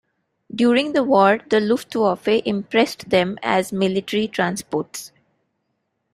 During 0.51 0.93
the 0.93 1.03
war, 1.03 1.39
the 1.47 1.59
"Luftwaffe" 1.59 2.27
impressed 2.43 3.11
them 3.11 3.37
as 3.43 3.71
military 3.71 4.27
transports. 4.27 5.11